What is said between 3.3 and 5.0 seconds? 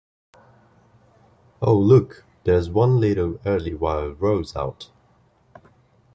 early wild rose out!